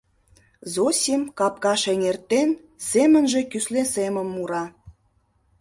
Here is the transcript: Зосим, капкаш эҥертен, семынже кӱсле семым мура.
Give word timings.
Зосим, 0.73 1.21
капкаш 1.37 1.81
эҥертен, 1.93 2.49
семынже 2.89 3.41
кӱсле 3.51 3.83
семым 3.93 4.27
мура. 4.35 4.63